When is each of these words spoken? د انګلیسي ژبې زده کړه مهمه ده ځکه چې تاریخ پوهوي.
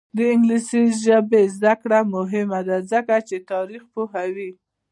د 0.17 0.19
انګلیسي 0.33 0.83
ژبې 1.03 1.41
زده 1.55 1.73
کړه 1.81 1.99
مهمه 2.15 2.59
ده 2.67 2.77
ځکه 2.91 3.15
چې 3.27 3.37
تاریخ 3.51 3.81
پوهوي. 3.93 4.51